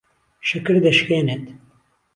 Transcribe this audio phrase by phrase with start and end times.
[0.47, 1.45] شەکر دەشکێنێت.